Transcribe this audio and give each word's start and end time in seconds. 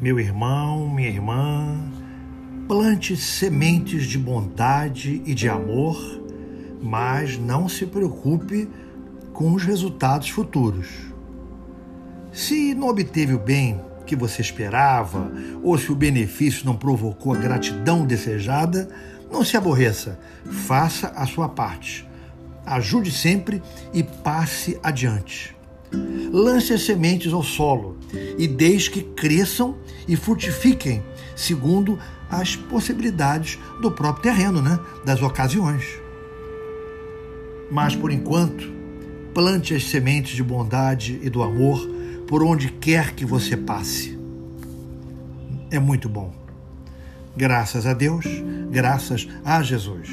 Meu 0.00 0.20
irmão, 0.20 0.88
minha 0.88 1.08
irmã, 1.08 1.76
plante 2.68 3.16
sementes 3.16 4.06
de 4.06 4.16
bondade 4.16 5.20
e 5.26 5.34
de 5.34 5.48
amor, 5.48 5.98
mas 6.80 7.36
não 7.36 7.68
se 7.68 7.84
preocupe 7.84 8.68
com 9.32 9.52
os 9.52 9.64
resultados 9.64 10.28
futuros. 10.28 10.86
Se 12.32 12.76
não 12.76 12.86
obteve 12.86 13.34
o 13.34 13.40
bem 13.40 13.80
que 14.06 14.14
você 14.14 14.40
esperava, 14.40 15.32
ou 15.64 15.76
se 15.76 15.90
o 15.90 15.96
benefício 15.96 16.64
não 16.64 16.76
provocou 16.76 17.34
a 17.34 17.36
gratidão 17.36 18.06
desejada, 18.06 18.88
não 19.28 19.44
se 19.44 19.56
aborreça, 19.56 20.16
faça 20.44 21.08
a 21.08 21.26
sua 21.26 21.48
parte. 21.48 22.08
Ajude 22.64 23.10
sempre 23.10 23.60
e 23.92 24.04
passe 24.04 24.78
adiante. 24.80 25.57
Lance 26.32 26.72
as 26.72 26.82
sementes 26.82 27.32
ao 27.32 27.42
solo 27.42 27.96
e 28.36 28.46
deixe 28.46 28.90
que 28.90 29.02
cresçam 29.02 29.76
e 30.06 30.16
frutifiquem 30.16 31.02
segundo 31.34 31.98
as 32.30 32.56
possibilidades 32.56 33.58
do 33.80 33.90
próprio 33.90 34.22
terreno, 34.22 34.60
né? 34.60 34.78
das 35.04 35.22
ocasiões. 35.22 35.84
Mas 37.70 37.94
por 37.94 38.10
enquanto, 38.10 38.70
plante 39.32 39.74
as 39.74 39.84
sementes 39.84 40.34
de 40.34 40.42
bondade 40.42 41.18
e 41.22 41.30
do 41.30 41.42
amor 41.42 41.88
por 42.26 42.42
onde 42.42 42.68
quer 42.68 43.14
que 43.14 43.24
você 43.24 43.56
passe. 43.56 44.18
É 45.70 45.78
muito 45.78 46.08
bom. 46.08 46.34
Graças 47.36 47.86
a 47.86 47.94
Deus, 47.94 48.26
graças 48.70 49.28
a 49.44 49.62
Jesus. 49.62 50.08